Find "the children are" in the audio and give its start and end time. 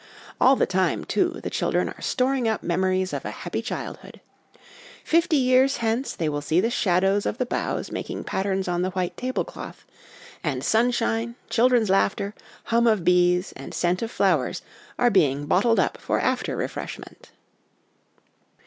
1.43-2.01